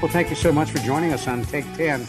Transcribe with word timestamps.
Well, 0.00 0.10
thank 0.10 0.30
you 0.30 0.36
so 0.36 0.50
much 0.50 0.70
for 0.70 0.78
joining 0.78 1.12
us 1.12 1.28
on 1.28 1.44
Take 1.44 1.70
10. 1.74 2.06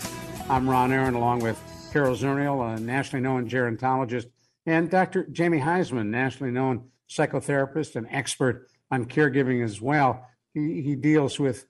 I'm 0.49 0.69
Ron 0.69 0.93
Aaron, 0.93 1.13
along 1.13 1.39
with 1.39 1.61
Carol 1.91 2.15
Zernial, 2.15 2.77
a 2.77 2.79
nationally 2.79 3.21
known 3.21 3.49
gerontologist, 3.49 4.27
and 4.65 4.89
Dr. 4.89 5.25
Jamie 5.25 5.59
Huysman, 5.59 6.05
nationally 6.07 6.53
known 6.53 6.89
psychotherapist 7.09 7.97
and 7.97 8.07
expert 8.09 8.69
on 8.91 9.07
caregiving 9.07 9.61
as 9.61 9.81
well. 9.81 10.25
He, 10.53 10.81
he 10.81 10.95
deals 10.95 11.37
with 11.37 11.65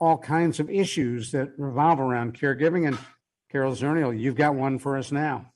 all 0.00 0.18
kinds 0.18 0.58
of 0.58 0.68
issues 0.68 1.30
that 1.30 1.52
revolve 1.56 2.00
around 2.00 2.36
caregiving. 2.36 2.88
And 2.88 2.98
Carol 3.52 3.76
Zernial, 3.76 4.18
you've 4.18 4.34
got 4.34 4.56
one 4.56 4.80
for 4.80 4.98
us 4.98 5.12
now. 5.12 5.52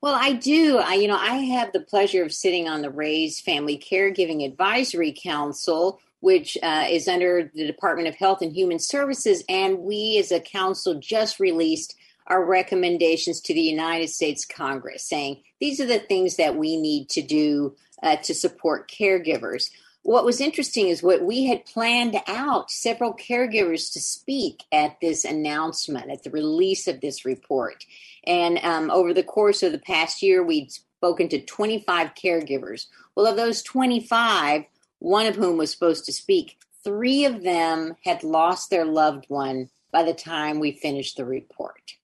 Well, 0.00 0.14
I 0.14 0.34
do. 0.34 0.78
I, 0.78 0.94
you 0.94 1.08
know, 1.08 1.18
I 1.18 1.38
have 1.38 1.72
the 1.72 1.80
pleasure 1.80 2.22
of 2.22 2.32
sitting 2.32 2.68
on 2.68 2.80
the 2.80 2.90
Raise 2.90 3.40
Family 3.40 3.76
Caregiving 3.76 4.44
Advisory 4.44 5.12
Council, 5.20 5.98
which 6.22 6.56
uh, 6.62 6.86
is 6.88 7.08
under 7.08 7.50
the 7.52 7.66
Department 7.66 8.06
of 8.06 8.14
Health 8.14 8.42
and 8.42 8.52
Human 8.52 8.78
Services. 8.78 9.42
And 9.48 9.80
we, 9.80 10.18
as 10.18 10.30
a 10.30 10.38
council, 10.38 10.94
just 10.94 11.40
released 11.40 11.96
our 12.28 12.44
recommendations 12.44 13.40
to 13.40 13.52
the 13.52 13.60
United 13.60 14.08
States 14.08 14.44
Congress 14.44 15.02
saying 15.02 15.42
these 15.60 15.80
are 15.80 15.86
the 15.86 15.98
things 15.98 16.36
that 16.36 16.56
we 16.56 16.76
need 16.76 17.08
to 17.10 17.22
do 17.22 17.74
uh, 18.04 18.16
to 18.18 18.34
support 18.34 18.88
caregivers. 18.88 19.64
What 20.02 20.24
was 20.24 20.40
interesting 20.40 20.88
is 20.88 21.02
what 21.02 21.24
we 21.24 21.46
had 21.46 21.66
planned 21.66 22.16
out 22.28 22.70
several 22.70 23.14
caregivers 23.14 23.92
to 23.92 24.00
speak 24.00 24.62
at 24.70 25.00
this 25.00 25.24
announcement, 25.24 26.08
at 26.08 26.22
the 26.22 26.30
release 26.30 26.86
of 26.86 27.00
this 27.00 27.24
report. 27.24 27.84
And 28.24 28.58
um, 28.58 28.92
over 28.92 29.12
the 29.12 29.24
course 29.24 29.64
of 29.64 29.72
the 29.72 29.78
past 29.78 30.22
year, 30.22 30.40
we'd 30.44 30.70
spoken 30.70 31.28
to 31.30 31.40
25 31.40 32.14
caregivers. 32.14 32.86
Well, 33.16 33.26
of 33.26 33.36
those 33.36 33.60
25, 33.62 34.66
one 35.02 35.26
of 35.26 35.34
whom 35.34 35.56
was 35.56 35.72
supposed 35.72 36.04
to 36.04 36.12
speak, 36.12 36.56
three 36.84 37.24
of 37.24 37.42
them 37.42 37.96
had 38.04 38.22
lost 38.22 38.70
their 38.70 38.84
loved 38.84 39.24
one 39.26 39.68
by 39.90 40.04
the 40.04 40.14
time 40.14 40.60
we 40.60 40.70
finished 40.70 41.16
the 41.16 41.24
report, 41.24 41.94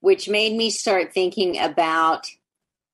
which 0.00 0.28
made 0.28 0.52
me 0.56 0.68
start 0.68 1.14
thinking 1.14 1.56
about 1.60 2.26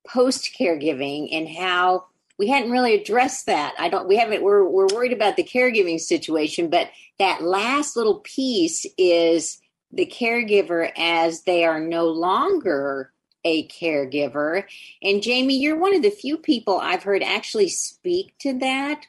post 0.07 0.55
caregiving 0.57 1.29
and 1.31 1.49
how 1.49 2.05
we 2.37 2.49
hadn't 2.49 2.71
really 2.71 2.93
addressed 2.93 3.47
that. 3.47 3.73
I 3.79 3.89
don't 3.89 4.07
we 4.07 4.17
haven't 4.17 4.43
we're 4.43 4.63
we're 4.63 4.87
worried 4.93 5.13
about 5.13 5.37
the 5.37 5.43
caregiving 5.43 5.99
situation, 5.99 6.69
but 6.69 6.91
that 7.17 7.41
last 7.41 7.97
little 7.97 8.19
piece 8.19 8.85
is 8.95 9.59
the 9.91 10.05
caregiver 10.05 10.91
as 10.95 11.41
they 11.43 11.65
are 11.65 11.79
no 11.79 12.05
longer 12.05 13.11
a 13.43 13.67
caregiver. 13.69 14.65
And 15.01 15.23
Jamie, 15.23 15.57
you're 15.57 15.79
one 15.79 15.95
of 15.95 16.03
the 16.03 16.11
few 16.11 16.37
people 16.37 16.79
I've 16.79 17.03
heard 17.03 17.23
actually 17.23 17.69
speak 17.69 18.35
to 18.41 18.53
that 18.59 19.01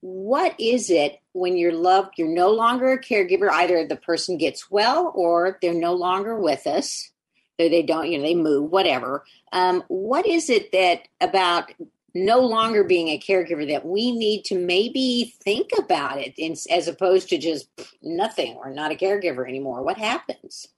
what 0.00 0.54
is 0.58 0.90
it 0.90 1.20
when 1.32 1.56
you're 1.56 1.72
loved 1.72 2.14
you're 2.16 2.28
no 2.28 2.50
longer 2.50 2.92
a 2.92 3.00
caregiver 3.00 3.50
either 3.50 3.86
the 3.86 3.96
person 3.96 4.38
gets 4.38 4.70
well 4.70 5.12
or 5.14 5.58
they're 5.60 5.74
no 5.74 5.94
longer 5.94 6.38
with 6.38 6.66
us 6.66 7.10
or 7.58 7.68
they 7.68 7.82
don't 7.82 8.10
you 8.10 8.18
know 8.18 8.24
they 8.24 8.34
move 8.34 8.70
whatever 8.70 9.24
um, 9.52 9.82
what 9.88 10.26
is 10.26 10.50
it 10.50 10.70
that 10.72 11.08
about 11.20 11.70
no 12.14 12.40
longer 12.40 12.84
being 12.84 13.08
a 13.08 13.18
caregiver 13.18 13.68
that 13.68 13.86
we 13.86 14.12
need 14.12 14.44
to 14.44 14.58
maybe 14.58 15.34
think 15.42 15.70
about 15.78 16.18
it 16.18 16.34
in, 16.36 16.54
as 16.70 16.88
opposed 16.88 17.28
to 17.28 17.38
just 17.38 17.68
nothing 18.02 18.56
or 18.56 18.70
not 18.70 18.92
a 18.92 18.94
caregiver 18.94 19.48
anymore? 19.48 19.82
What 19.82 19.98
happens? 19.98 20.68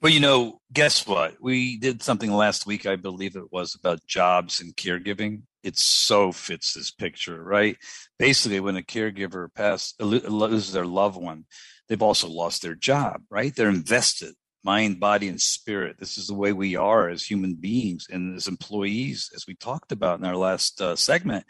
Well, 0.00 0.12
you 0.12 0.20
know, 0.20 0.60
guess 0.72 1.06
what? 1.06 1.36
We 1.40 1.76
did 1.76 2.02
something 2.02 2.32
last 2.32 2.66
week, 2.66 2.86
I 2.86 2.96
believe 2.96 3.36
it 3.36 3.52
was 3.52 3.74
about 3.74 4.06
jobs 4.06 4.60
and 4.60 4.74
caregiving 4.74 5.42
it 5.62 5.78
so 5.78 6.32
fits 6.32 6.74
this 6.74 6.90
picture, 6.90 7.42
right? 7.42 7.76
Basically, 8.18 8.60
when 8.60 8.76
a 8.76 8.82
caregiver 8.82 9.52
pass 9.54 9.94
loses 10.00 10.72
their 10.72 10.86
loved 10.86 11.20
one, 11.20 11.44
they've 11.88 12.02
also 12.02 12.28
lost 12.28 12.62
their 12.62 12.74
job, 12.74 13.22
right? 13.30 13.54
They're 13.54 13.68
invested, 13.68 14.34
mind, 14.64 15.00
body, 15.00 15.28
and 15.28 15.40
spirit. 15.40 15.96
This 15.98 16.18
is 16.18 16.26
the 16.26 16.34
way 16.34 16.52
we 16.52 16.76
are 16.76 17.08
as 17.08 17.24
human 17.24 17.54
beings 17.54 18.06
and 18.10 18.36
as 18.36 18.48
employees, 18.48 19.30
as 19.34 19.46
we 19.46 19.54
talked 19.54 19.92
about 19.92 20.18
in 20.18 20.24
our 20.24 20.36
last 20.36 20.80
uh, 20.80 20.96
segment 20.96 21.44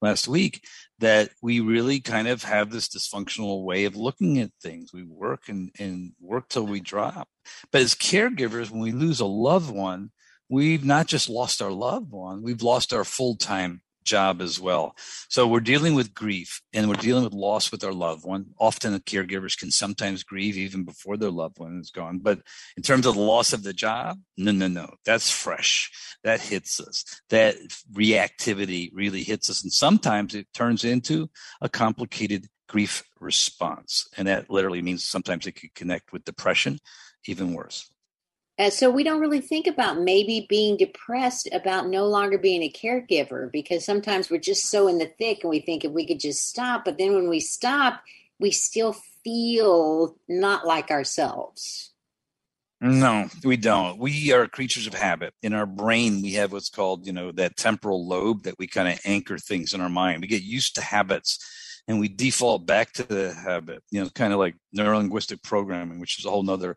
last 0.00 0.28
week. 0.28 0.64
That 1.00 1.28
we 1.42 1.60
really 1.60 2.00
kind 2.00 2.26
of 2.26 2.42
have 2.44 2.70
this 2.70 2.88
dysfunctional 2.88 3.64
way 3.64 3.84
of 3.84 3.96
looking 3.96 4.38
at 4.38 4.50
things. 4.62 4.94
We 4.94 5.04
work 5.04 5.48
and, 5.48 5.70
and 5.78 6.12
work 6.20 6.48
till 6.48 6.66
we 6.66 6.80
drop. 6.80 7.28
But 7.70 7.82
as 7.82 7.94
caregivers, 7.94 8.70
when 8.70 8.80
we 8.80 8.92
lose 8.92 9.20
a 9.20 9.26
loved 9.26 9.70
one, 9.70 10.10
we've 10.48 10.84
not 10.84 11.06
just 11.06 11.28
lost 11.28 11.62
our 11.62 11.72
loved 11.72 12.12
one, 12.12 12.42
we've 12.42 12.62
lost 12.62 12.92
our 12.92 13.04
full 13.04 13.36
time 13.36 13.82
job 14.06 14.40
as 14.40 14.58
well. 14.58 14.94
So 15.28 15.46
we're 15.46 15.60
dealing 15.60 15.94
with 15.94 16.14
grief 16.14 16.62
and 16.72 16.88
we're 16.88 16.94
dealing 16.94 17.24
with 17.24 17.34
loss 17.34 17.70
with 17.70 17.84
our 17.84 17.92
loved 17.92 18.24
one. 18.24 18.46
Often 18.58 18.92
the 18.92 19.00
caregivers 19.00 19.58
can 19.58 19.70
sometimes 19.70 20.22
grieve 20.22 20.56
even 20.56 20.84
before 20.84 21.18
their 21.18 21.30
loved 21.30 21.58
one 21.58 21.80
is 21.80 21.90
gone. 21.90 22.20
But 22.20 22.40
in 22.76 22.82
terms 22.82 23.04
of 23.04 23.16
the 23.16 23.20
loss 23.20 23.52
of 23.52 23.64
the 23.64 23.74
job, 23.74 24.18
no, 24.38 24.52
no, 24.52 24.68
no. 24.68 24.94
That's 25.04 25.30
fresh. 25.30 25.90
That 26.24 26.40
hits 26.40 26.80
us. 26.80 27.04
That 27.28 27.56
reactivity 27.92 28.90
really 28.94 29.22
hits 29.22 29.50
us. 29.50 29.62
And 29.62 29.72
sometimes 29.72 30.34
it 30.34 30.46
turns 30.54 30.84
into 30.84 31.28
a 31.60 31.68
complicated 31.68 32.46
grief 32.68 33.02
response. 33.20 34.08
And 34.16 34.28
that 34.28 34.48
literally 34.48 34.82
means 34.82 35.04
sometimes 35.04 35.46
it 35.46 35.52
could 35.52 35.74
connect 35.74 36.12
with 36.12 36.24
depression, 36.24 36.78
even 37.26 37.52
worse. 37.52 37.90
And 38.58 38.72
so 38.72 38.90
we 38.90 39.04
don't 39.04 39.20
really 39.20 39.42
think 39.42 39.66
about 39.66 40.00
maybe 40.00 40.46
being 40.48 40.78
depressed 40.78 41.48
about 41.52 41.88
no 41.88 42.06
longer 42.06 42.38
being 42.38 42.62
a 42.62 42.70
caregiver 42.70 43.52
because 43.52 43.84
sometimes 43.84 44.30
we're 44.30 44.38
just 44.38 44.70
so 44.70 44.88
in 44.88 44.98
the 44.98 45.12
thick 45.18 45.40
and 45.42 45.50
we 45.50 45.60
think 45.60 45.84
if 45.84 45.92
we 45.92 46.06
could 46.06 46.20
just 46.20 46.48
stop, 46.48 46.84
but 46.84 46.96
then 46.96 47.14
when 47.14 47.28
we 47.28 47.40
stop, 47.40 48.02
we 48.40 48.50
still 48.50 48.96
feel 49.22 50.16
not 50.26 50.66
like 50.66 50.90
ourselves. 50.90 51.92
No, 52.80 53.28
we 53.42 53.56
don't. 53.56 53.98
We 53.98 54.32
are 54.32 54.46
creatures 54.46 54.86
of 54.86 54.94
habit. 54.94 55.34
In 55.42 55.54
our 55.54 55.66
brain, 55.66 56.22
we 56.22 56.34
have 56.34 56.52
what's 56.52 56.68
called, 56.68 57.06
you 57.06 57.12
know, 57.12 57.32
that 57.32 57.56
temporal 57.56 58.06
lobe 58.06 58.42
that 58.44 58.58
we 58.58 58.66
kind 58.66 58.88
of 58.88 59.00
anchor 59.04 59.38
things 59.38 59.72
in 59.74 59.80
our 59.80 59.88
mind. 59.88 60.20
We 60.20 60.28
get 60.28 60.42
used 60.42 60.74
to 60.74 60.82
habits 60.82 61.38
and 61.88 62.00
we 62.00 62.08
default 62.08 62.66
back 62.66 62.92
to 62.94 63.02
the 63.02 63.32
habit, 63.32 63.82
you 63.90 64.02
know, 64.02 64.10
kind 64.10 64.32
of 64.32 64.38
like 64.38 64.56
neurolinguistic 64.76 65.42
programming, 65.42 66.00
which 66.00 66.18
is 66.18 66.26
a 66.26 66.30
whole 66.30 66.42
nother 66.42 66.76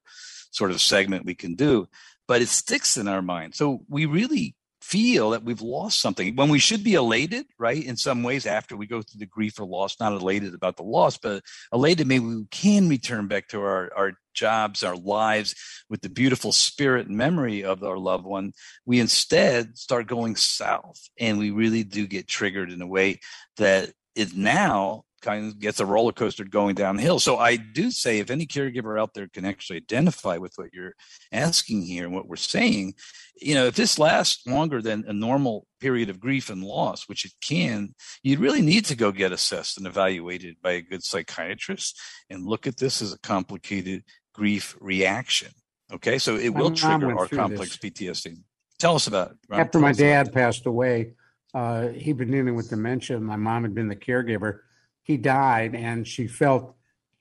sort 0.52 0.72
of 0.72 0.82
segment 0.82 1.26
we 1.26 1.36
can 1.36 1.56
do, 1.56 1.88
but 2.28 2.42
it 2.42 2.50
sticks 2.50 2.98
in 2.98 3.08
our 3.08 3.22
mind. 3.22 3.56
So 3.56 3.84
we 3.88 4.06
really 4.06 4.56
feel 4.82 5.32
that 5.32 5.44
we've 5.44 5.62
lost 5.62 6.02
something 6.02 6.36
when 6.36 6.50
we 6.50 6.58
should 6.58 6.84
be 6.84 6.96
elated, 6.96 7.46
right? 7.60 7.84
In 7.84 7.96
some 7.96 8.24
ways, 8.24 8.46
after 8.46 8.76
we 8.76 8.88
go 8.88 9.02
through 9.02 9.20
the 9.20 9.26
grief 9.26 9.60
or 9.60 9.66
loss, 9.66 10.00
not 10.00 10.14
elated 10.14 10.54
about 10.54 10.78
the 10.78 10.84
loss, 10.84 11.18
but 11.18 11.44
elated 11.72 12.08
maybe 12.08 12.26
we 12.26 12.46
can 12.50 12.90
return 12.90 13.28
back 13.28 13.50
to 13.50 13.62
our, 13.62 13.92
our 13.96 14.14
jobs, 14.34 14.84
our 14.84 14.96
lives 14.96 15.54
with 15.90 16.02
the 16.02 16.10
beautiful 16.10 16.52
spirit 16.52 17.08
and 17.08 17.18
memory 17.18 17.64
of 17.64 17.84
our 17.84 17.98
loved 17.98 18.26
one. 18.26 18.54
We 18.86 19.00
instead 19.00 19.78
start 19.78 20.08
going 20.08 20.36
south 20.38 21.00
and 21.20 21.38
we 21.38 21.52
really 21.52 21.84
do 21.84 22.08
get 22.08 22.28
triggered 22.28 22.72
in 22.72 22.82
a 22.82 22.88
way 22.88 23.20
that 23.58 23.92
is 24.16 24.34
now 24.34 25.04
kind 25.22 25.48
of 25.48 25.60
gets 25.60 25.80
a 25.80 25.86
roller 25.86 26.12
coaster 26.12 26.44
going 26.44 26.76
downhill. 26.76 27.20
So 27.20 27.38
I 27.38 27.56
do 27.56 27.92
say 27.92 28.20
if 28.20 28.30
any 28.30 28.46
caregiver 28.46 29.00
out 29.00 29.14
there 29.14 29.28
can 29.28 29.46
actually 29.46 29.78
identify 29.78 30.38
with 30.38 30.54
what 30.56 30.74
you're 30.74 30.94
asking 31.32 31.84
here 31.84 32.06
and 32.06 32.14
what 32.14 32.28
we're 32.28 32.36
saying, 32.36 32.94
you 33.36 33.56
know, 33.56 33.66
if 33.66 33.76
this 33.76 34.00
lasts 34.00 34.46
longer 34.46 34.82
than 34.82 35.06
a 35.08 35.14
normal 35.14 35.66
period 35.80 36.10
of 36.10 36.20
grief 36.20 36.50
and 36.50 36.64
loss, 36.64 37.08
which 37.08 37.26
it 37.26 37.32
can, 37.42 37.96
you 38.24 38.38
really 38.38 38.62
need 38.62 38.86
to 38.86 38.96
go 38.96 39.12
get 39.12 39.32
assessed 39.32 39.78
and 39.78 39.88
evaluated 39.88 40.56
by 40.62 40.72
a 40.72 40.82
good 40.82 41.04
psychiatrist 41.04 41.98
and 42.30 42.46
look 42.46 42.68
at 42.68 42.78
this 42.78 43.02
as 43.02 43.14
a 43.14 43.20
complicated 43.20 44.04
grief 44.34 44.78
reaction. 44.80 45.50
Okay, 45.92 46.20
so 46.20 46.36
it 46.36 46.50
will 46.50 46.72
trigger 46.72 47.18
our 47.18 47.28
complex 47.28 47.78
this. 47.78 47.92
PTSD. 47.92 48.38
Tell 48.78 48.96
us 48.96 49.08
about 49.08 49.32
it. 49.32 49.38
After 49.52 49.80
my 49.80 49.92
dad 49.92 50.32
passed 50.32 50.66
away, 50.66 51.14
uh, 51.54 51.88
he'd 51.90 52.18
been 52.18 52.32
dealing 52.32 52.56
with 52.56 52.70
dementia. 52.70 53.20
My 53.20 53.36
mom 53.36 53.64
had 53.64 53.74
been 53.74 53.88
the 53.88 53.96
caregiver 53.96 54.60
he 55.10 55.18
died, 55.18 55.74
and 55.74 56.08
she 56.08 56.28
felt 56.28 56.76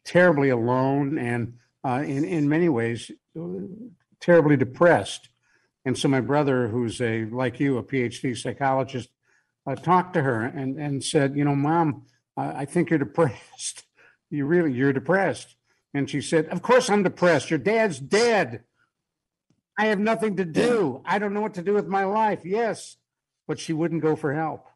terribly 0.05 0.51
alone 0.51 1.17
and, 1.17 1.55
uh, 1.83 2.03
in 2.05 2.23
in 2.23 2.47
many 2.47 2.69
ways, 2.69 3.11
terribly 4.21 4.59
depressed. 4.59 5.31
And 5.87 5.97
so 5.97 6.07
my 6.07 6.21
brother, 6.21 6.69
who's 6.69 7.01
a 7.01 7.25
like 7.25 7.59
you, 7.59 7.79
a 7.79 7.83
PhD 7.83 8.37
psychologist, 8.37 9.09
uh, 9.67 9.75
talked 9.75 10.13
to 10.13 10.23
her 10.23 10.43
and 10.45 10.79
and 10.79 11.03
said, 11.03 11.35
you 11.35 11.47
know, 11.47 11.57
mom, 11.57 12.03
I 12.37 12.67
think 12.67 12.91
you're 12.91 12.99
depressed. 13.09 13.85
You 14.29 14.45
really 14.45 14.75
you're 14.75 14.93
depressed. 14.93 15.57
And 15.95 16.11
she 16.11 16.21
said, 16.21 16.49
Of 16.49 16.61
course 16.61 16.91
I'm 16.91 17.03
depressed. 17.03 17.49
Your 17.49 17.59
dad's 17.59 17.99
dead. 17.99 18.65
I 19.79 19.87
have 19.87 19.99
nothing 19.99 20.37
to 20.37 20.45
do. 20.45 21.01
I 21.07 21.19
don't 21.19 21.33
know 21.33 21.41
what 21.41 21.55
to 21.55 21.63
do 21.63 21.73
with 21.73 21.87
my 21.87 22.05
life. 22.05 22.41
Yes. 22.45 22.99
But 23.47 23.59
she 23.59 23.73
wouldn't 23.73 24.03
go 24.03 24.15
for 24.15 24.35
help. 24.35 24.68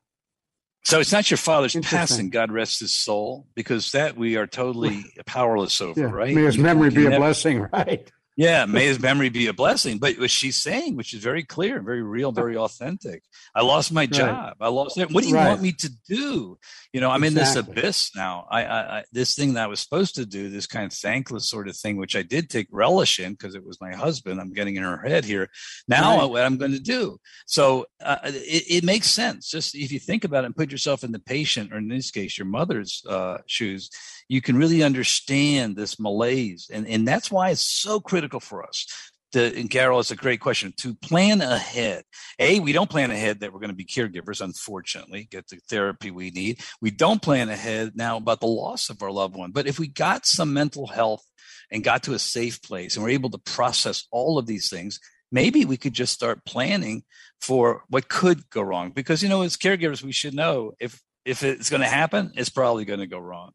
So 0.85 0.99
it's 0.99 1.13
not 1.13 1.31
your 1.31 1.39
father's 1.39 1.77
passing, 1.77 2.31
God 2.31 2.51
rest 2.51 2.81
his 2.81 2.97
soul, 2.97 3.47
because 3.55 3.93
that 3.93 4.17
we 4.17 4.37
are 4.37 4.47
totally 4.47 5.05
powerless 5.27 5.81
over, 5.81 6.01
yeah. 6.01 6.07
right? 6.07 6.35
May 6.35 6.43
his 6.43 6.59
memory 6.59 6.91
be 6.91 7.07
a 7.07 7.11
blessing, 7.11 7.61
right? 7.73 8.11
Yeah, 8.37 8.65
may 8.67 8.87
his 8.87 9.01
memory 9.01 9.29
be 9.29 9.47
a 9.47 9.53
blessing. 9.53 9.99
But 9.99 10.19
what 10.19 10.31
she's 10.31 10.57
saying, 10.57 10.97
which 10.97 11.15
is 11.15 11.23
very 11.23 11.43
clear, 11.43 11.81
very 11.81 12.03
real, 12.03 12.33
very 12.33 12.57
authentic. 12.57 13.23
I 13.55 13.63
lost 13.63 13.93
my 13.93 14.07
job. 14.07 14.55
Right. 14.61 14.67
I 14.67 14.69
lost 14.69 14.99
it. 14.99 15.11
What 15.11 15.23
do 15.23 15.29
you 15.29 15.37
right. 15.37 15.49
want 15.49 15.63
me 15.63 15.73
to 15.73 15.91
do? 16.09 16.59
You 16.93 17.01
know, 17.01 17.11
I'm 17.11 17.25
exactly. 17.25 17.61
in 17.61 17.67
this 17.67 17.79
abyss 17.79 18.11
now. 18.17 18.47
I, 18.51 18.65
I, 18.65 18.99
I, 18.99 19.05
this 19.13 19.35
thing 19.35 19.55
that 19.55 19.65
I 19.65 19.67
was 19.67 19.81
supposed 19.81 20.15
to 20.17 20.27
do, 20.27 20.49
this 20.49 20.67
kind 20.67 20.87
of 20.87 20.93
thankless 20.93 21.49
sort 21.49 21.69
of 21.69 21.77
thing, 21.77 21.97
which 21.97 22.17
I 22.17 22.23
did 22.23 22.49
take 22.49 22.69
relish 22.71 23.19
in 23.19 23.33
because 23.33 23.55
it 23.55 23.65
was 23.65 23.81
my 23.81 23.95
husband. 23.95 24.41
I'm 24.41 24.53
getting 24.53 24.77
in 24.77 24.83
her 24.83 24.99
head 24.99 25.25
here. 25.25 25.49
Now, 25.89 26.19
right. 26.19 26.31
what 26.31 26.45
I'm 26.45 26.59
going 26.59 26.73
to 26.73 26.81
do. 26.81 27.19
So 27.47 27.87
uh, 28.03 28.19
it, 28.25 28.65
it, 28.69 28.85
makes 28.85 29.11
sense. 29.11 29.51
Just 29.51 29.75
if 29.75 29.93
you 29.93 29.99
think 29.99 30.25
about 30.25 30.45
it 30.45 30.47
and 30.47 30.57
put 30.57 30.73
yourself 30.73 31.05
in 31.05 31.13
the 31.13 31.19
patient, 31.19 31.73
or 31.73 31.79
in 31.79 31.89
this 31.89 32.11
case, 32.11 32.37
your 32.37 32.47
mother's 32.47 33.03
uh, 33.09 33.39
shoes, 33.47 33.91
you 34.33 34.41
can 34.41 34.57
really 34.57 34.83
understand 34.83 35.77
this 35.77 36.01
malaise. 36.01 36.71
And, 36.73 36.89
and 36.89 37.07
that's 37.07 37.31
why 37.31 37.51
it's 37.51 37.61
so 37.83 38.01
critical 38.01 38.41
for 38.41 38.67
us. 38.67 38.87
To, 39.33 39.45
and 39.59 39.69
Carol, 39.69 40.01
it's 40.01 40.11
a 40.11 40.17
great 40.17 40.41
question 40.41 40.73
to 40.79 40.95
plan 40.95 41.43
ahead. 41.43 42.05
A, 42.39 42.59
we 42.59 42.73
don't 42.73 42.89
plan 42.89 43.11
ahead 43.11 43.41
that 43.41 43.53
we're 43.53 43.61
going 43.61 43.69
to 43.69 43.77
be 43.77 43.85
caregivers, 43.85 44.41
unfortunately, 44.41 45.29
get 45.31 45.49
the 45.49 45.59
therapy 45.69 46.11
we 46.11 46.31
need. 46.31 46.61
We 46.81 46.91
don't 46.91 47.21
plan 47.21 47.51
ahead 47.51 47.93
now 47.95 48.17
about 48.17 48.41
the 48.41 48.47
loss 48.47 48.89
of 48.89 49.03
our 49.03 49.11
loved 49.11 49.37
one. 49.37 49.51
But 49.51 49.67
if 49.67 49.79
we 49.79 49.87
got 49.87 50.25
some 50.25 50.55
mental 50.55 50.87
health 50.87 51.25
and 51.71 51.85
got 51.85 52.03
to 52.05 52.15
a 52.15 52.19
safe 52.19 52.63
place 52.63 52.97
and 52.97 53.05
we're 53.05 53.11
able 53.11 53.31
to 53.33 53.39
process 53.39 54.07
all 54.11 54.39
of 54.39 54.47
these 54.47 54.71
things, 54.71 54.99
maybe 55.31 55.67
we 55.67 55.77
could 55.77 55.93
just 55.93 56.15
start 56.15 56.47
planning 56.47 57.03
for 57.39 57.85
what 57.89 58.09
could 58.09 58.49
go 58.49 58.63
wrong. 58.63 58.93
Because, 58.93 59.23
you 59.23 59.29
know, 59.29 59.43
as 59.43 59.59
caregivers, 59.59 60.03
we 60.03 60.13
should 60.13 60.33
know 60.33 60.73
if 60.81 60.99
if 61.27 61.43
it's 61.43 61.69
going 61.69 61.83
to 61.83 61.87
happen, 61.89 62.33
it's 62.35 62.49
probably 62.49 62.87
going 62.87 63.01
to 63.01 63.07
go 63.07 63.19
wrong. 63.19 63.53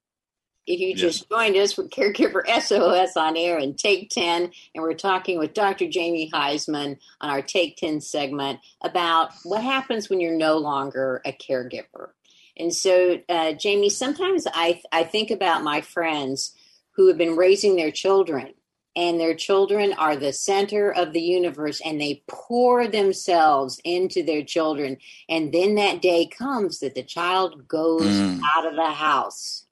If 0.67 0.81
you 0.81 0.89
yes. 0.89 0.99
just 0.99 1.29
joined 1.29 1.55
us 1.55 1.77
with 1.77 1.89
Caregiver 1.89 2.45
SOS 2.61 3.15
on 3.15 3.37
air 3.37 3.57
and 3.57 3.77
Take 3.77 4.09
10, 4.09 4.51
and 4.75 4.83
we're 4.83 4.93
talking 4.95 5.39
with 5.39 5.53
Dr. 5.53 5.87
Jamie 5.87 6.29
Huysman 6.29 6.97
on 7.21 7.29
our 7.29 7.41
Take 7.41 7.77
10 7.77 8.01
segment 8.01 8.59
about 8.81 9.31
what 9.43 9.63
happens 9.63 10.09
when 10.09 10.19
you're 10.19 10.35
no 10.35 10.57
longer 10.57 11.21
a 11.25 11.31
caregiver. 11.31 12.09
And 12.57 12.73
so, 12.73 13.21
uh, 13.29 13.53
Jamie, 13.53 13.89
sometimes 13.89 14.45
I, 14.53 14.81
I 14.91 15.05
think 15.05 15.31
about 15.31 15.63
my 15.63 15.79
friends 15.79 16.53
who 16.91 17.07
have 17.07 17.17
been 17.17 17.37
raising 17.37 17.77
their 17.77 17.91
children, 17.91 18.53
and 18.93 19.19
their 19.19 19.35
children 19.35 19.93
are 19.93 20.17
the 20.17 20.33
center 20.33 20.91
of 20.91 21.13
the 21.13 21.21
universe, 21.21 21.79
and 21.85 22.01
they 22.01 22.23
pour 22.27 22.87
themselves 22.87 23.79
into 23.85 24.21
their 24.21 24.43
children. 24.43 24.97
And 25.29 25.53
then 25.53 25.75
that 25.75 26.01
day 26.01 26.25
comes 26.25 26.79
that 26.79 26.95
the 26.95 27.03
child 27.03 27.69
goes 27.69 28.07
mm. 28.07 28.41
out 28.55 28.65
of 28.65 28.75
the 28.75 28.91
house 28.91 29.66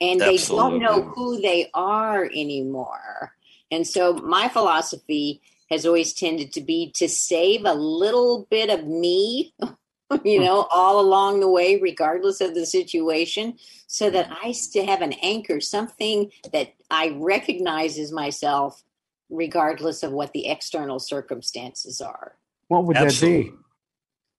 and 0.00 0.22
Absolutely. 0.22 0.30
they 0.30 0.56
don't 0.56 0.82
know 0.82 1.02
who 1.10 1.40
they 1.40 1.70
are 1.74 2.24
anymore. 2.24 3.32
And 3.70 3.86
so 3.86 4.14
my 4.14 4.48
philosophy 4.48 5.40
has 5.70 5.86
always 5.86 6.12
tended 6.12 6.52
to 6.52 6.60
be 6.60 6.90
to 6.96 7.08
save 7.08 7.64
a 7.64 7.74
little 7.74 8.46
bit 8.50 8.70
of 8.70 8.86
me, 8.86 9.54
you 10.24 10.40
know, 10.40 10.66
all 10.70 11.00
along 11.00 11.40
the 11.40 11.48
way, 11.48 11.76
regardless 11.76 12.40
of 12.40 12.54
the 12.54 12.66
situation, 12.66 13.56
so 13.86 14.10
that 14.10 14.30
I 14.42 14.52
still 14.52 14.86
have 14.86 15.02
an 15.02 15.12
anchor, 15.22 15.60
something 15.60 16.30
that 16.52 16.74
I 16.90 17.16
recognize 17.16 17.98
as 17.98 18.10
myself, 18.10 18.82
regardless 19.28 20.02
of 20.02 20.10
what 20.12 20.32
the 20.32 20.48
external 20.48 20.98
circumstances 20.98 22.00
are. 22.00 22.36
What 22.66 22.84
would 22.84 22.96
Absolutely. 22.96 23.42
that 23.42 23.50
be? 23.50 23.56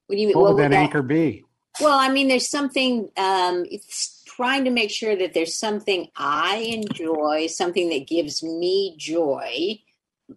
What, 0.08 0.16
do 0.16 0.22
you, 0.22 0.28
what, 0.28 0.36
what 0.36 0.42
would, 0.42 0.54
would 0.56 0.64
that, 0.64 0.72
that 0.72 0.78
anchor 0.78 1.02
be? 1.02 1.46
Well, 1.80 1.98
I 1.98 2.10
mean, 2.10 2.28
there's 2.28 2.50
something. 2.50 3.10
Um, 3.16 3.66
it's 3.72 4.21
trying 4.36 4.66
to 4.66 4.72
make 4.72 4.92
sure 4.92 5.16
that 5.16 5.34
there's 5.34 5.56
something 5.56 6.10
I 6.16 6.58
enjoy, 6.58 7.48
something 7.48 7.90
that 7.90 8.08
gives 8.08 8.44
me 8.44 8.96
joy. 8.98 9.80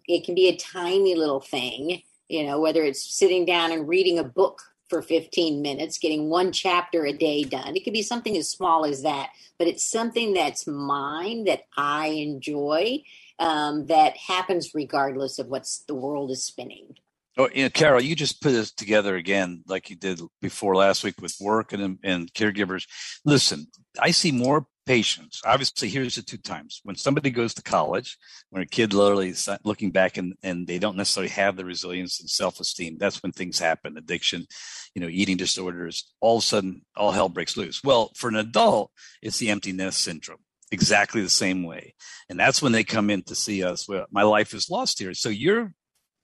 It 0.08 0.25
can 0.25 0.35
be 0.35 0.49
a 0.49 0.56
tiny 0.56 1.14
little 1.14 1.41
thing, 1.41 2.02
you 2.29 2.44
know, 2.44 2.61
whether 2.61 2.82
it's 2.82 3.17
sitting 3.17 3.44
down 3.44 3.73
and 3.73 3.88
reading 3.88 4.19
a 4.19 4.25
book 4.25 4.62
for 4.88 5.00
15 5.00 5.62
minutes, 5.62 5.99
getting 5.99 6.29
one 6.29 6.52
chapter 6.52 7.05
a 7.06 7.12
day 7.12 7.44
done. 7.44 7.76
It 7.76 7.85
could 7.85 7.93
be 7.93 8.02
something 8.02 8.37
as 8.37 8.50
small 8.50 8.85
as 8.85 9.02
that, 9.02 9.31
but 9.58 9.67
it's 9.67 9.88
something 9.88 10.35
that's 10.35 10.67
mine 10.67 11.44
that 11.44 11.62
I 11.76 12.08
enjoy 12.08 13.02
um, 13.38 13.87
that 13.87 14.17
happens 14.17 14.75
regardless 14.75 15.38
of 15.38 15.49
what's 15.49 15.81
the 15.81 15.94
world 15.94 16.31
is 16.31 16.44
spinning. 16.44 16.96
Oh, 17.36 17.48
you 17.52 17.64
know, 17.64 17.70
Carol, 17.70 18.00
you 18.00 18.14
just 18.14 18.40
put 18.40 18.52
this 18.52 18.72
together 18.72 19.16
again, 19.16 19.64
like 19.66 19.90
you 19.90 19.96
did 19.96 20.20
before 20.40 20.76
last 20.76 21.02
week 21.02 21.20
with 21.20 21.34
work 21.40 21.72
and 21.72 21.98
and 22.04 22.32
caregivers. 22.32 22.86
Listen, 23.25 23.66
I 24.00 24.12
see 24.12 24.31
more 24.31 24.66
patients. 24.86 25.40
Obviously, 25.44 25.88
here's 25.88 26.14
the 26.14 26.22
two 26.22 26.36
times 26.36 26.81
when 26.84 26.94
somebody 26.94 27.31
goes 27.31 27.54
to 27.54 27.62
college, 27.62 28.19
when 28.50 28.62
a 28.62 28.66
kid 28.66 28.92
literally 28.92 29.31
is 29.31 29.48
looking 29.64 29.90
back 29.90 30.16
and 30.16 30.34
and 30.44 30.66
they 30.66 30.78
don't 30.78 30.96
necessarily 30.96 31.31
have 31.31 31.56
the 31.56 31.64
resilience 31.64 32.20
and 32.20 32.31
self 32.31 32.60
esteem. 32.60 32.98
That's 32.98 33.22
when 33.22 33.32
things 33.32 33.58
happen. 33.58 33.96
Addiction, 33.96 34.46
you 34.94 35.00
know, 35.02 35.08
eating 35.08 35.36
disorders. 35.36 36.12
All 36.20 36.36
of 36.36 36.44
a 36.44 36.46
sudden, 36.46 36.82
all 36.96 37.10
hell 37.10 37.28
breaks 37.28 37.56
loose. 37.56 37.82
Well, 37.82 38.12
for 38.14 38.28
an 38.28 38.36
adult, 38.36 38.92
it's 39.22 39.38
the 39.38 39.50
empty 39.50 39.72
nest 39.72 40.00
syndrome 40.02 40.38
exactly 40.70 41.22
the 41.22 41.31
same 41.31 41.62
way. 41.62 41.94
And 42.28 42.38
that's 42.38 42.60
when 42.60 42.72
they 42.72 42.84
come 42.84 43.08
in 43.08 43.22
to 43.25 43.34
see 43.34 43.62
us. 43.62 43.88
Well, 43.88 44.06
my 44.10 44.22
life 44.22 44.52
is 44.54 44.69
lost 44.69 44.98
here. 44.98 45.14
So 45.14 45.28
you're 45.28 45.72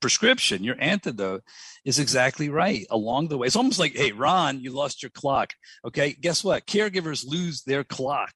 prescription, 0.01 0.63
your 0.63 0.75
antidote 0.79 1.43
is 1.85 1.99
exactly 1.99 2.49
right 2.49 2.85
along 2.89 3.27
the 3.27 3.37
way. 3.37 3.47
It's 3.47 3.55
almost 3.55 3.79
like, 3.79 3.95
hey, 3.95 4.11
Ron, 4.11 4.59
you 4.59 4.71
lost 4.71 5.01
your 5.01 5.09
clock. 5.09 5.53
Okay, 5.85 6.13
guess 6.19 6.43
what? 6.43 6.65
Caregivers 6.65 7.25
lose 7.25 7.63
their 7.63 7.83
clock, 7.83 8.33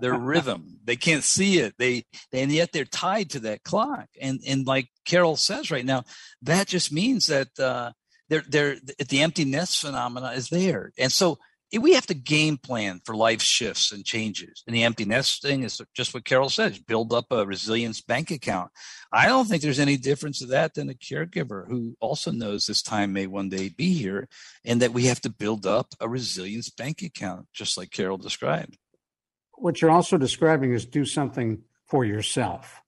their 0.00 0.14
rhythm. 0.18 0.78
They 0.84 0.96
can't 0.96 1.24
see 1.24 1.58
it. 1.58 1.74
They 1.78 2.04
and 2.32 2.52
yet 2.52 2.72
they're 2.72 2.84
tied 2.84 3.30
to 3.30 3.40
that 3.40 3.64
clock. 3.64 4.06
And 4.20 4.40
and 4.46 4.66
like 4.66 4.88
Carol 5.04 5.36
says 5.36 5.70
right 5.70 5.84
now, 5.84 6.04
that 6.42 6.68
just 6.68 6.92
means 6.92 7.26
that 7.26 7.48
uh, 7.58 7.92
they're 8.28 8.44
they're 8.48 8.76
the 9.08 9.22
empty 9.22 9.44
nest 9.44 9.80
phenomena 9.80 10.32
is 10.32 10.48
there. 10.48 10.92
And 10.98 11.12
so 11.12 11.38
Eh, 11.72 11.78
we 11.78 11.94
have 11.94 12.06
to 12.06 12.14
game 12.14 12.56
plan 12.56 13.00
for 13.04 13.14
life 13.14 13.42
shifts 13.42 13.92
and 13.92 14.04
changes. 14.04 14.62
And 14.66 14.74
the 14.74 14.84
empty 14.84 15.04
nest 15.04 15.42
thing 15.42 15.62
is 15.62 15.80
just 15.94 16.14
what 16.14 16.24
Carol 16.24 16.48
says 16.48 16.78
build 16.78 17.12
up 17.12 17.26
a 17.30 17.46
resilience 17.46 18.00
bank 18.00 18.30
account. 18.30 18.70
I 19.12 19.26
don't 19.26 19.46
think 19.46 19.62
there's 19.62 19.80
any 19.80 19.96
difference 19.96 20.38
to 20.40 20.46
that 20.46 20.74
than 20.74 20.90
a 20.90 20.94
caregiver 20.94 21.68
who 21.68 21.96
also 22.00 22.30
knows 22.30 22.66
this 22.66 22.82
time 22.82 23.12
may 23.12 23.26
one 23.26 23.48
day 23.48 23.68
be 23.68 23.94
here 23.94 24.28
and 24.64 24.82
that 24.82 24.92
we 24.92 25.04
have 25.04 25.20
to 25.22 25.30
build 25.30 25.66
up 25.66 25.94
a 26.00 26.08
resilience 26.08 26.70
bank 26.70 27.02
account, 27.02 27.46
just 27.52 27.76
like 27.76 27.90
Carol 27.90 28.18
described. 28.18 28.76
What 29.54 29.80
you're 29.80 29.90
also 29.90 30.18
describing 30.18 30.72
is 30.72 30.84
do 30.84 31.04
something 31.04 31.62
for 31.88 32.04
yourself. 32.04 32.82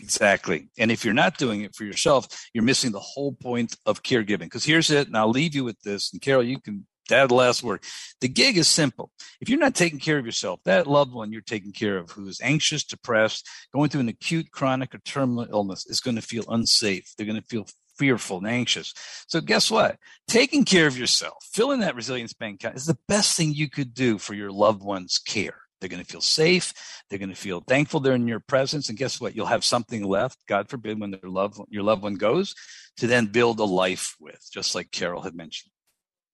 Exactly. 0.00 0.68
And 0.78 0.92
if 0.92 1.04
you're 1.04 1.14
not 1.14 1.38
doing 1.38 1.62
it 1.62 1.74
for 1.74 1.84
yourself, 1.84 2.28
you're 2.52 2.62
missing 2.62 2.92
the 2.92 3.00
whole 3.00 3.32
point 3.32 3.76
of 3.84 4.02
caregiving. 4.02 4.40
Because 4.40 4.64
here's 4.64 4.90
it, 4.90 5.08
and 5.08 5.16
I'll 5.16 5.30
leave 5.30 5.54
you 5.54 5.64
with 5.64 5.80
this. 5.80 6.12
And 6.12 6.20
Carol, 6.20 6.44
you 6.44 6.60
can 6.60 6.86
that 7.08 7.30
last 7.30 7.62
word. 7.62 7.82
The 8.20 8.28
gig 8.28 8.56
is 8.56 8.68
simple. 8.68 9.10
If 9.40 9.48
you're 9.48 9.58
not 9.58 9.74
taking 9.74 9.98
care 9.98 10.18
of 10.18 10.26
yourself, 10.26 10.60
that 10.64 10.86
loved 10.86 11.12
one 11.12 11.32
you're 11.32 11.40
taking 11.40 11.72
care 11.72 11.98
of 11.98 12.10
who 12.10 12.26
is 12.28 12.40
anxious, 12.42 12.84
depressed, 12.84 13.46
going 13.72 13.90
through 13.90 14.02
an 14.02 14.08
acute, 14.08 14.50
chronic, 14.50 14.94
or 14.94 14.98
terminal 14.98 15.46
illness 15.50 15.86
is 15.86 16.00
going 16.00 16.16
to 16.16 16.22
feel 16.22 16.44
unsafe. 16.48 17.12
They're 17.16 17.26
going 17.26 17.40
to 17.40 17.46
feel 17.46 17.66
fearful 17.96 18.38
and 18.38 18.46
anxious. 18.46 18.94
So 19.26 19.40
guess 19.40 19.70
what? 19.70 19.98
Taking 20.28 20.64
care 20.64 20.86
of 20.86 20.98
yourself, 20.98 21.44
filling 21.52 21.80
that 21.80 21.96
resilience 21.96 22.32
bank 22.32 22.56
account 22.56 22.76
is 22.76 22.86
the 22.86 22.98
best 23.08 23.36
thing 23.36 23.52
you 23.52 23.68
could 23.68 23.92
do 23.92 24.18
for 24.18 24.34
your 24.34 24.52
loved 24.52 24.82
one's 24.82 25.18
care. 25.18 25.62
They're 25.80 25.88
going 25.88 26.02
to 26.02 26.10
feel 26.10 26.20
safe. 26.20 26.72
They're 27.08 27.18
going 27.18 27.28
to 27.28 27.36
feel 27.36 27.60
thankful 27.60 28.00
they're 28.00 28.14
in 28.14 28.26
your 28.26 28.40
presence. 28.40 28.88
And 28.88 28.98
guess 28.98 29.20
what? 29.20 29.36
You'll 29.36 29.46
have 29.46 29.64
something 29.64 30.02
left, 30.02 30.38
God 30.48 30.68
forbid, 30.68 31.00
when 31.00 31.12
their 31.12 31.30
loved, 31.30 31.60
your 31.68 31.84
loved 31.84 32.02
one 32.02 32.14
goes 32.14 32.54
to 32.96 33.06
then 33.06 33.26
build 33.26 33.60
a 33.60 33.64
life 33.64 34.16
with, 34.18 34.44
just 34.52 34.74
like 34.74 34.90
Carol 34.90 35.22
had 35.22 35.34
mentioned. 35.34 35.70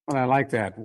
Well, 0.06 0.16
I 0.16 0.25
like 0.25 0.50
that. 0.50 0.78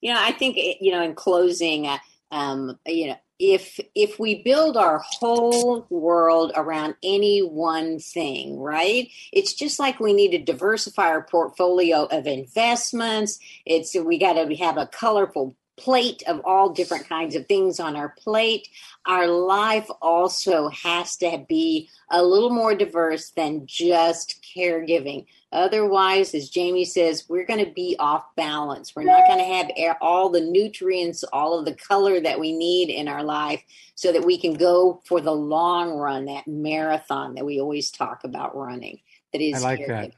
Yeah, 0.00 0.16
I 0.18 0.32
think 0.32 0.56
you 0.80 0.92
know. 0.92 1.02
In 1.02 1.14
closing, 1.14 1.86
uh, 1.86 1.98
um, 2.30 2.78
you 2.86 3.08
know, 3.08 3.16
if 3.38 3.80
if 3.94 4.18
we 4.18 4.42
build 4.42 4.76
our 4.76 4.98
whole 4.98 5.86
world 5.88 6.52
around 6.54 6.94
any 7.02 7.40
one 7.40 7.98
thing, 7.98 8.58
right? 8.58 9.08
It's 9.32 9.54
just 9.54 9.78
like 9.78 9.98
we 9.98 10.12
need 10.12 10.32
to 10.32 10.38
diversify 10.38 11.06
our 11.06 11.22
portfolio 11.22 12.04
of 12.04 12.26
investments. 12.26 13.38
It's 13.64 13.94
we 13.94 14.18
got 14.18 14.34
to 14.34 14.54
have 14.56 14.76
a 14.76 14.86
colorful 14.86 15.56
plate 15.80 16.22
of 16.26 16.40
all 16.44 16.70
different 16.70 17.08
kinds 17.08 17.34
of 17.34 17.46
things 17.46 17.80
on 17.80 17.96
our 17.96 18.10
plate. 18.10 18.68
Our 19.06 19.26
life 19.26 19.88
also 20.02 20.68
has 20.68 21.16
to 21.16 21.44
be 21.48 21.88
a 22.10 22.22
little 22.22 22.50
more 22.50 22.74
diverse 22.74 23.30
than 23.30 23.66
just 23.66 24.44
caregiving. 24.56 25.26
Otherwise, 25.52 26.34
as 26.34 26.48
Jamie 26.48 26.84
says, 26.84 27.24
we're 27.28 27.46
going 27.46 27.64
to 27.64 27.72
be 27.72 27.96
off 27.98 28.24
balance. 28.36 28.94
We're 28.94 29.04
not 29.04 29.26
going 29.26 29.38
to 29.38 29.44
have 29.44 29.96
all 30.00 30.28
the 30.28 30.40
nutrients, 30.40 31.24
all 31.32 31.58
of 31.58 31.64
the 31.64 31.74
color 31.74 32.20
that 32.20 32.38
we 32.38 32.52
need 32.52 32.88
in 32.88 33.08
our 33.08 33.24
life 33.24 33.62
so 33.94 34.12
that 34.12 34.24
we 34.24 34.38
can 34.38 34.54
go 34.54 35.00
for 35.06 35.20
the 35.20 35.32
long 35.32 35.94
run, 35.94 36.26
that 36.26 36.46
marathon 36.46 37.34
that 37.34 37.44
we 37.44 37.60
always 37.60 37.90
talk 37.90 38.22
about 38.22 38.56
running. 38.56 39.00
That 39.32 39.40
is, 39.40 39.56
I 39.56 39.58
like 39.58 39.86
that. 39.88 40.12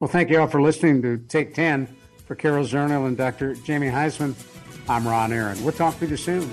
Well, 0.00 0.08
thank 0.08 0.30
you 0.30 0.40
all 0.40 0.46
for 0.46 0.62
listening 0.62 1.02
to 1.02 1.18
Take 1.18 1.54
10 1.54 1.88
for 2.26 2.34
Carol 2.34 2.64
Zernial 2.64 3.06
and 3.06 3.16
Dr. 3.16 3.54
Jamie 3.54 3.88
Huysman. 3.88 4.34
I'm 4.92 5.08
Ron 5.08 5.32
Aaron. 5.32 5.64
We'll 5.64 5.72
talk 5.72 5.98
to 6.00 6.06
you 6.06 6.18
soon. 6.18 6.52